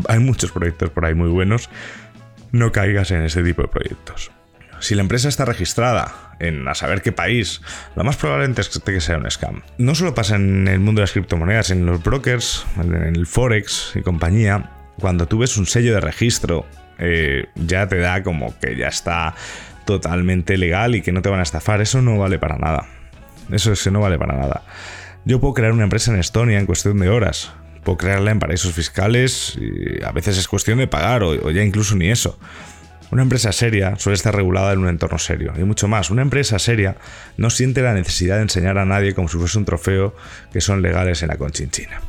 hay 0.08 0.18
muchos 0.18 0.50
proyectos 0.50 0.90
por 0.90 1.04
ahí 1.04 1.14
muy 1.14 1.28
buenos. 1.28 1.70
No 2.50 2.72
caigas 2.72 3.12
en 3.12 3.22
ese 3.22 3.44
tipo 3.44 3.62
de 3.62 3.68
proyectos. 3.68 4.32
Si 4.82 4.96
la 4.96 5.02
empresa 5.02 5.28
está 5.28 5.44
registrada 5.44 6.34
en 6.40 6.66
a 6.66 6.74
saber 6.74 7.02
qué 7.02 7.12
país, 7.12 7.62
lo 7.94 8.02
más 8.02 8.16
probable 8.16 8.52
es 8.58 8.68
que 8.68 9.00
sea 9.00 9.16
un 9.16 9.30
scam. 9.30 9.62
No 9.78 9.94
solo 9.94 10.12
pasa 10.12 10.34
en 10.34 10.66
el 10.66 10.80
mundo 10.80 10.98
de 10.98 11.04
las 11.04 11.12
criptomonedas, 11.12 11.70
en 11.70 11.86
los 11.86 12.02
brokers, 12.02 12.66
en 12.82 12.92
el 12.92 13.26
Forex 13.28 13.92
y 13.94 14.02
compañía, 14.02 14.72
cuando 14.98 15.28
tú 15.28 15.38
ves 15.38 15.56
un 15.56 15.66
sello 15.66 15.94
de 15.94 16.00
registro, 16.00 16.66
eh, 16.98 17.46
ya 17.54 17.86
te 17.86 17.98
da 17.98 18.24
como 18.24 18.58
que 18.58 18.76
ya 18.76 18.88
está 18.88 19.36
totalmente 19.84 20.58
legal 20.58 20.96
y 20.96 21.00
que 21.00 21.12
no 21.12 21.22
te 21.22 21.28
van 21.28 21.38
a 21.38 21.44
estafar. 21.44 21.80
Eso 21.80 22.02
no 22.02 22.18
vale 22.18 22.40
para 22.40 22.58
nada. 22.58 22.88
Eso 23.52 23.72
no 23.92 24.00
vale 24.00 24.18
para 24.18 24.36
nada. 24.36 24.64
Yo 25.24 25.40
puedo 25.40 25.54
crear 25.54 25.70
una 25.70 25.84
empresa 25.84 26.12
en 26.12 26.18
Estonia 26.18 26.58
en 26.58 26.66
cuestión 26.66 26.98
de 26.98 27.08
horas. 27.08 27.52
Puedo 27.84 27.98
crearla 27.98 28.32
en 28.32 28.40
paraísos 28.40 28.72
fiscales 28.72 29.56
y 29.60 30.02
a 30.02 30.10
veces 30.10 30.38
es 30.38 30.48
cuestión 30.48 30.78
de 30.78 30.88
pagar 30.88 31.22
o 31.22 31.50
ya 31.52 31.62
incluso 31.62 31.94
ni 31.94 32.10
eso. 32.10 32.36
Una 33.12 33.20
empresa 33.20 33.52
seria 33.52 33.96
suele 33.98 34.14
estar 34.14 34.34
regulada 34.34 34.72
en 34.72 34.78
un 34.78 34.88
entorno 34.88 35.18
serio. 35.18 35.52
Y 35.58 35.64
mucho 35.64 35.86
más, 35.86 36.10
una 36.10 36.22
empresa 36.22 36.58
seria 36.58 36.96
no 37.36 37.50
siente 37.50 37.82
la 37.82 37.92
necesidad 37.92 38.36
de 38.36 38.42
enseñar 38.42 38.78
a 38.78 38.86
nadie 38.86 39.12
como 39.14 39.28
si 39.28 39.36
fuese 39.36 39.58
un 39.58 39.66
trofeo 39.66 40.16
que 40.50 40.62
son 40.62 40.80
legales 40.80 41.22
en 41.22 41.28
la 41.28 41.36
conchinchina. 41.36 42.00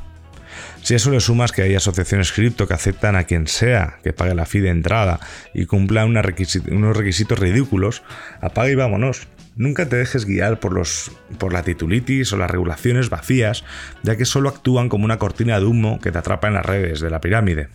Si 0.82 0.94
a 0.94 0.98
eso 0.98 1.12
le 1.12 1.20
sumas 1.20 1.52
que 1.52 1.62
hay 1.62 1.76
asociaciones 1.76 2.32
cripto 2.32 2.70
que 2.70 2.74
aceptan 2.74 3.18
a 3.18 3.26
quien 3.26 3.48
sea 3.48 4.00
que 4.02 4.14
pague 4.14 4.34
la 4.34 4.46
fee 4.46 4.62
de 4.62 4.70
entrada 4.70 5.20
y 5.54 5.66
cumpla 5.66 6.06
unos 6.06 6.26
requisitos 6.26 7.38
ridículos, 7.38 8.02
apaga 8.40 8.70
y 8.70 8.76
vámonos. 8.76 9.28
Nunca 9.58 9.90
te 9.90 9.98
dejes 9.98 10.26
guiar 10.26 10.62
por, 10.62 10.72
los, 10.72 11.12
por 11.38 11.52
la 11.52 11.64
titulitis 11.64 12.32
o 12.32 12.38
las 12.38 12.50
regulaciones 12.50 13.10
vacías, 13.10 13.66
ya 14.04 14.16
que 14.16 14.24
solo 14.24 14.48
actúan 14.48 14.88
como 14.88 15.04
una 15.04 15.20
cortina 15.20 15.60
de 15.60 15.66
humo 15.66 16.00
que 16.00 16.14
te 16.14 16.18
atrapa 16.20 16.48
en 16.48 16.54
las 16.54 16.66
redes 16.66 17.02
de 17.02 17.10
la 17.10 17.20
pirámide. 17.20 17.68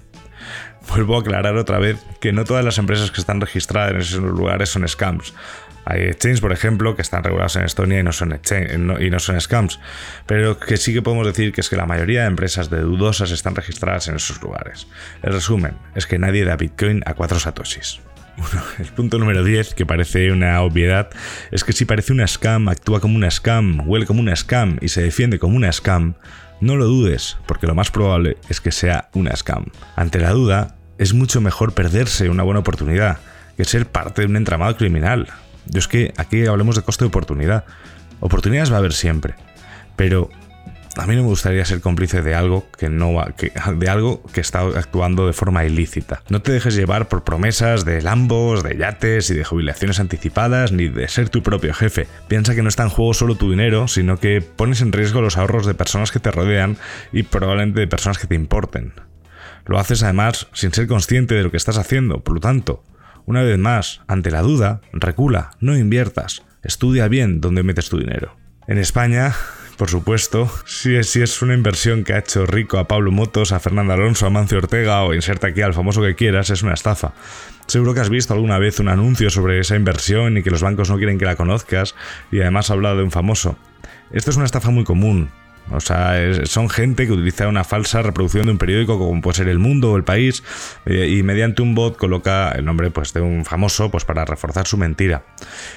Vuelvo 0.89 1.17
a 1.17 1.21
aclarar 1.21 1.57
otra 1.57 1.79
vez 1.79 1.99
que 2.21 2.33
no 2.33 2.45
todas 2.45 2.65
las 2.65 2.79
empresas 2.79 3.11
que 3.11 3.21
están 3.21 3.41
registradas 3.41 3.93
en 3.93 3.97
esos 3.99 4.21
lugares 4.21 4.71
son 4.71 4.87
scams. 4.89 5.35
Hay 5.85 6.03
exchanges, 6.03 6.43
por 6.43 6.53
ejemplo, 6.53 6.97
que 6.97 7.03
están 7.03 7.25
regulados 7.25 7.57
en 7.57 7.65
Estonia 7.65 8.01
y 8.01 8.03
no 8.03 8.13
son, 8.13 8.39
y 9.01 9.11
no 9.11 9.19
son 9.19 9.41
scams. 9.41 9.81
Pero 10.27 10.59
que 10.59 10.77
sí 10.77 10.93
que 10.93 11.01
podemos 11.01 11.27
decir 11.27 11.53
que 11.53 11.63
es 11.63 11.71
que 11.71 11.77
la 11.77 11.87
mayoría 11.87 12.23
de 12.23 12.27
empresas 12.27 12.69
de 12.69 12.81
dudosas 12.81 13.31
están 13.31 13.55
registradas 13.55 14.09
en 14.09 14.17
esos 14.17 14.43
lugares. 14.43 14.87
El 15.23 15.33
resumen 15.33 15.79
es 15.95 16.07
que 16.07 16.19
nadie 16.19 16.45
da 16.45 16.57
Bitcoin 16.57 17.03
a 17.07 17.15
cuatro 17.15 17.39
satoshis. 17.39 18.01
el 18.79 18.87
punto 18.87 19.19
número 19.19 19.43
10, 19.43 19.75
que 19.75 19.87
parece 19.87 20.31
una 20.31 20.61
obviedad, 20.61 21.11
es 21.51 21.65
que 21.65 21.73
si 21.73 21.85
parece 21.85 22.13
una 22.13 22.27
scam, 22.27 22.69
actúa 22.69 23.01
como 23.01 23.17
una 23.17 23.31
scam, 23.31 23.89
huele 23.89 24.07
como 24.07 24.21
una 24.21 24.37
scam 24.37 24.79
y 24.81 24.89
se 24.89 25.03
defiende 25.03 25.39
como 25.39 25.57
una 25.57 25.73
scam, 25.73 26.15
no 26.61 26.77
lo 26.77 26.87
dudes, 26.87 27.37
porque 27.47 27.67
lo 27.67 27.75
más 27.75 27.91
probable 27.91 28.37
es 28.49 28.61
que 28.61 28.73
sea 28.73 29.09
una 29.15 29.35
scam. 29.37 29.67
Ante 29.97 30.19
la 30.19 30.31
duda, 30.31 30.77
es 30.99 31.15
mucho 31.15 31.41
mejor 31.41 31.73
perderse 31.73 32.29
una 32.29 32.43
buena 32.43 32.61
oportunidad 32.61 33.19
que 33.57 33.65
ser 33.65 33.87
parte 33.87 34.23
de 34.23 34.29
un 34.29 34.37
entramado 34.37 34.77
criminal. 34.77 35.29
Yo 35.67 35.79
es 35.81 35.89
que 35.89 36.13
aquí 36.17 36.47
hablemos 36.47 36.77
de 36.77 36.83
coste 36.83 37.05
de 37.05 37.09
oportunidad. 37.09 37.65
Oportunidades 38.21 38.71
va 38.71 38.77
a 38.77 38.79
haber 38.79 38.93
siempre, 38.93 39.35
pero 39.97 40.31
a 40.97 41.07
mí 41.07 41.17
no 41.17 41.23
me 41.23 41.29
gustaría 41.29 41.65
ser 41.65 41.81
cómplice 41.81 42.23
de 42.23 42.35
algo 42.35 42.67
que 42.77 42.89
no 42.89 43.15
va, 43.15 43.33
que, 43.37 43.53
de 43.77 43.89
algo 43.89 44.23
que 44.33 44.41
está 44.41 44.61
actuando 44.61 45.27
de 45.27 45.33
forma 45.33 45.65
ilícita. 45.65 46.23
No 46.29 46.43
te 46.43 46.53
dejes 46.53 46.75
llevar 46.75 47.09
por 47.09 47.25
promesas 47.25 47.85
de 47.85 48.03
lambos, 48.03 48.63
de 48.63 48.77
yates 48.77 49.31
y 49.31 49.35
de 49.35 49.45
jubilaciones 49.45 50.01
anticipadas, 50.01 50.73
ni 50.73 50.89
de 50.89 51.09
ser 51.09 51.29
tu 51.29 51.43
propio 51.43 51.75
jefe. 51.75 52.09
Piensa 52.29 52.55
que 52.55 52.63
no 52.63 52.69
está 52.69 52.83
en 52.83 52.89
juego 52.89 53.15
solo 53.15 53.37
tu 53.37 53.51
dinero, 53.51 53.89
sino 53.89 54.19
que 54.19 54.41
pones 54.41 54.81
en 54.81 54.93
riesgo 54.93 55.21
los 55.21 55.37
ahorros 55.37 55.67
de 55.67 55.75
personas 55.75 56.11
que 56.11 56.21
te 56.21 56.31
rodean 56.31 56.77
y 57.13 57.23
probablemente 57.23 57.81
de 57.81 57.89
personas 57.89 58.19
que 58.19 58.27
te 58.27 58.35
importen. 58.35 58.93
Lo 59.67 59.79
haces 59.79 60.03
además 60.03 60.49
sin 60.53 60.73
ser 60.73 60.87
consciente 60.87 61.35
de 61.35 61.43
lo 61.43 61.51
que 61.51 61.59
estás 61.59 61.79
haciendo, 61.79 62.25
por 62.25 62.35
lo 62.35 62.41
tanto, 62.41 62.83
una 63.27 63.43
vez 63.43 63.59
más, 63.59 64.01
ante 64.07 64.31
la 64.31 64.41
duda, 64.41 64.81
recula, 64.93 65.51
no 65.61 65.77
inviertas, 65.77 66.43
estudia 66.63 67.09
bien 67.09 67.43
dónde 67.43 67.63
metes 67.63 67.91
tu 67.91 67.99
dinero. 67.99 68.35
En 68.67 68.79
España 68.79 69.35
por 69.79 69.89
supuesto, 69.89 70.51
si 70.67 70.97
es, 70.97 71.41
una 71.41 71.55
inversión 71.55 72.03
que 72.03 72.13
ha 72.13 72.19
hecho 72.19 72.47
rico 72.47 72.79
a 72.79 72.89
Pablo 72.89 73.13
Motos, 73.13 73.53
a 73.53 73.61
Fernando 73.61 73.93
Alonso, 73.93 74.27
a 74.27 74.31
Mancio 74.31 74.59
Ortega 74.59 75.05
o 75.05 75.15
inserta 75.15 75.47
aquí 75.47 75.63
al 75.63 75.73
famoso 75.73 76.03
que 76.03 76.17
quieras, 76.17 76.51
es 76.51 76.65
una 76.65 76.75
estafa. 76.75 77.13
Seguro 77.69 77.95
que 77.95 78.01
has 78.01 78.11
visto 78.11 78.35
alguna 78.35 78.59
vez 78.59 78.81
un 78.81 78.89
anuncio 78.89 79.31
sobre 79.31 79.61
esa 79.61 79.77
inversión 79.77 80.37
y 80.37 80.43
que 80.43 80.51
los 80.51 80.63
bancos 80.63 80.91
no 80.91 80.97
quieren 80.97 81.17
que 81.17 81.27
la 81.27 81.37
conozcas 81.37 81.95
y 82.33 82.41
además 82.41 82.71
ha 82.71 82.73
hablado 82.73 82.97
de 82.97 83.05
un 83.05 83.13
famoso. 83.13 83.57
Esto 84.11 84.31
es 84.31 84.37
una 84.37 84.47
estafa 84.47 84.71
muy 84.71 84.83
común, 84.83 85.31
o 85.71 85.81
sea, 85.81 86.17
son 86.45 86.71
gente 86.71 87.07
que 87.07 87.13
utiliza 87.13 87.49
una 87.49 87.65
falsa 87.65 88.03
reproducción 88.03 88.47
de 88.47 88.53
un 88.53 88.59
periódico 88.59 88.99
como 88.99 89.21
puede 89.21 89.37
ser 89.37 89.49
El 89.49 89.59
Mundo 89.59 89.93
o 89.93 89.97
El 89.97 90.05
País 90.05 90.43
eh, 90.87 91.09
y 91.09 91.23
mediante 91.23 91.63
un 91.63 91.75
bot 91.75 91.97
coloca 91.97 92.51
el 92.53 92.65
nombre 92.65 92.91
pues, 92.91 93.13
de 93.13 93.21
un 93.21 93.45
famoso 93.45 93.91
pues, 93.91 94.05
para 94.05 94.25
reforzar 94.25 94.67
su 94.67 94.77
mentira. 94.77 95.25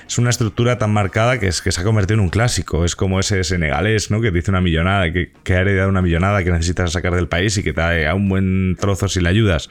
Es 0.07 0.17
una 0.17 0.29
estructura 0.29 0.77
tan 0.77 0.91
marcada 0.91 1.39
que, 1.39 1.47
es, 1.47 1.61
que 1.61 1.71
se 1.71 1.81
ha 1.81 1.83
convertido 1.83 2.15
en 2.15 2.21
un 2.21 2.29
clásico. 2.29 2.85
Es 2.85 2.95
como 2.95 3.19
ese 3.19 3.43
senegalés 3.43 4.11
¿no? 4.11 4.21
que 4.21 4.31
dice 4.31 4.51
una 4.51 4.61
millonada, 4.61 5.11
que, 5.11 5.31
ha 5.49 5.59
heredado 5.59 5.89
una 5.89 6.01
millonada 6.01 6.43
que 6.43 6.51
necesitas 6.51 6.91
sacar 6.91 7.13
del 7.15 7.27
país 7.27 7.57
y 7.57 7.63
que 7.63 7.73
te 7.73 7.81
da 7.81 8.11
a 8.11 8.15
un 8.15 8.29
buen 8.29 8.77
trozo 8.79 9.07
si 9.07 9.19
le 9.19 9.29
ayudas. 9.29 9.69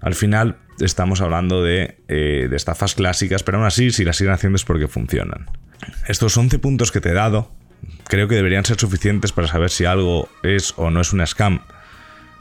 Al 0.00 0.14
final 0.14 0.58
estamos 0.78 1.20
hablando 1.20 1.62
de, 1.62 1.96
eh, 2.06 2.46
de 2.48 2.56
estafas 2.56 2.94
clásicas, 2.94 3.42
pero 3.42 3.58
aún 3.58 3.66
así, 3.66 3.90
si 3.90 4.04
las 4.04 4.16
siguen 4.16 4.32
haciendo 4.32 4.56
es 4.56 4.64
porque 4.64 4.86
funcionan. 4.86 5.46
Estos 6.06 6.36
11 6.36 6.58
puntos 6.58 6.92
que 6.92 7.00
te 7.00 7.10
he 7.10 7.14
dado 7.14 7.50
creo 8.08 8.28
que 8.28 8.34
deberían 8.34 8.64
ser 8.64 8.78
suficientes 8.78 9.32
para 9.32 9.48
saber 9.48 9.70
si 9.70 9.84
algo 9.84 10.28
es 10.42 10.74
o 10.76 10.90
no 10.90 11.00
es 11.00 11.12
una 11.12 11.26
scam. 11.26 11.60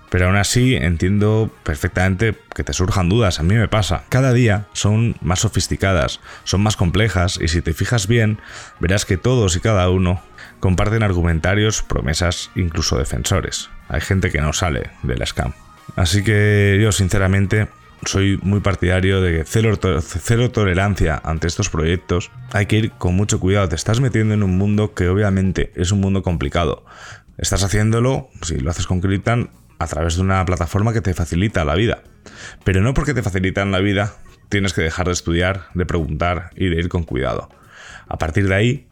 Pero 0.10 0.28
aún 0.28 0.38
así 0.38 0.76
entiendo 0.76 1.52
perfectamente 1.64 2.36
que 2.56 2.64
te 2.64 2.74
surjan 2.74 3.10
dudas, 3.10 3.40
a 3.40 3.44
mí 3.44 3.56
me 3.56 3.68
pasa. 3.68 4.04
Cada 4.10 4.32
día 4.32 4.68
son 4.72 5.18
más 5.22 5.40
sofisticadas, 5.40 6.22
son 6.46 6.62
más 6.62 6.78
complejas 6.78 7.38
y 7.42 7.50
si 7.50 7.62
te 7.62 7.74
fijas 7.74 8.08
bien, 8.08 8.40
verás 8.80 9.06
que 9.06 9.18
todos 9.18 9.56
y 9.58 9.60
cada 9.60 9.90
uno 9.90 10.22
comparten 10.62 11.04
argumentarios, 11.04 11.82
promesas, 11.82 12.52
incluso 12.56 12.98
defensores. 12.98 13.70
Hay 13.90 14.02
gente 14.02 14.32
que 14.32 14.40
no 14.40 14.54
sale 14.54 14.92
de 15.04 15.18
la 15.18 15.26
scam. 15.26 15.54
Así 15.96 16.24
que 16.24 16.80
yo 16.82 16.92
sinceramente 16.92 17.68
soy 18.06 18.40
muy 18.44 18.60
partidario 18.60 19.22
de 19.22 19.44
cero, 19.46 19.78
cero, 20.02 20.52
tolerancia 20.52 21.22
ante 21.24 21.48
estos 21.48 21.70
proyectos. 21.70 22.32
Hay 22.52 22.66
que 22.66 22.78
ir 22.78 22.92
con 22.92 23.16
mucho 23.16 23.40
cuidado. 23.40 23.70
Te 23.70 23.76
estás 23.76 24.00
metiendo 24.00 24.34
en 24.34 24.44
un 24.44 24.58
mundo 24.58 24.94
que 24.94 25.10
obviamente 25.10 25.72
es 25.76 25.92
un 25.92 26.02
mundo 26.02 26.24
complicado. 26.24 26.86
Estás 27.38 27.64
haciéndolo, 27.64 28.30
si 28.42 28.60
lo 28.60 28.72
haces 28.72 28.88
con 28.88 29.02
Cryptan, 29.02 29.50
a 29.80 29.88
través 29.88 30.16
de 30.16 30.22
una 30.22 30.44
plataforma 30.46 30.94
que 30.94 31.02
te 31.02 31.14
facilita 31.14 31.66
la 31.66 31.76
vida. 31.76 32.04
Pero 32.64 32.82
no 32.82 32.94
porque 32.94 33.14
te 33.14 33.24
facilitan 33.24 33.72
la 33.72 33.80
vida, 33.80 34.16
tienes 34.50 34.74
que 34.74 34.82
dejar 34.82 35.08
de 35.08 35.14
estudiar, 35.14 35.68
de 35.74 35.86
preguntar 35.86 36.52
y 36.56 36.70
de 36.70 36.78
ir 36.78 36.90
con 36.90 37.04
cuidado. 37.04 37.50
A 38.08 38.18
partir 38.18 38.48
de 38.48 38.56
ahí, 38.56 38.88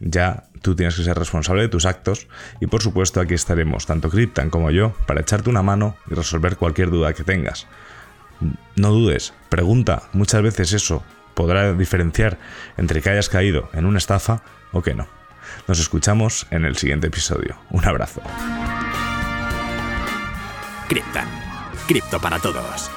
ya 0.00 0.44
tú 0.62 0.74
tienes 0.74 0.96
que 0.96 1.04
ser 1.04 1.16
responsable 1.16 1.62
de 1.62 1.68
tus 1.68 1.86
actos 1.86 2.26
y 2.60 2.66
por 2.66 2.82
supuesto 2.82 3.20
aquí 3.20 3.34
estaremos, 3.34 3.86
tanto 3.86 4.10
Cryptan 4.10 4.50
como 4.50 4.70
yo, 4.70 4.94
para 5.06 5.20
echarte 5.20 5.50
una 5.50 5.62
mano 5.62 5.96
y 6.10 6.14
resolver 6.14 6.56
cualquier 6.56 6.90
duda 6.90 7.12
que 7.12 7.24
tengas. 7.24 7.66
No 8.76 8.90
dudes, 8.90 9.32
pregunta, 9.48 10.04
muchas 10.12 10.42
veces 10.42 10.72
eso 10.72 11.02
podrá 11.34 11.72
diferenciar 11.74 12.38
entre 12.76 13.02
que 13.02 13.10
hayas 13.10 13.28
caído 13.28 13.68
en 13.72 13.86
una 13.86 13.98
estafa 13.98 14.42
o 14.72 14.82
que 14.82 14.94
no. 14.94 15.06
Nos 15.68 15.78
escuchamos 15.80 16.46
en 16.50 16.64
el 16.64 16.76
siguiente 16.76 17.08
episodio. 17.08 17.56
Un 17.70 17.84
abrazo. 17.84 18.22
Cripto 21.86 22.20
para 22.20 22.38
todos. 22.38 22.90